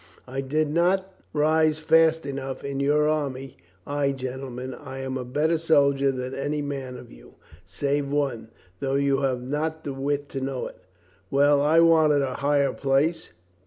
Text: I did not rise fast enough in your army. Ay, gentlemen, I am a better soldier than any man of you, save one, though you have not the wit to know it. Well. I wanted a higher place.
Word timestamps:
I 0.27 0.41
did 0.41 0.67
not 0.67 1.13
rise 1.31 1.77
fast 1.77 2.25
enough 2.25 2.63
in 2.63 2.79
your 2.79 3.07
army. 3.07 3.57
Ay, 3.85 4.13
gentlemen, 4.13 4.73
I 4.73 4.97
am 4.97 5.15
a 5.15 5.23
better 5.23 5.59
soldier 5.59 6.11
than 6.11 6.33
any 6.33 6.59
man 6.59 6.97
of 6.97 7.11
you, 7.11 7.35
save 7.67 8.09
one, 8.11 8.49
though 8.79 8.95
you 8.95 9.19
have 9.19 9.43
not 9.43 9.83
the 9.83 9.93
wit 9.93 10.27
to 10.29 10.41
know 10.41 10.65
it. 10.65 10.79
Well. 11.29 11.61
I 11.61 11.81
wanted 11.81 12.23
a 12.23 12.33
higher 12.33 12.73
place. 12.73 13.29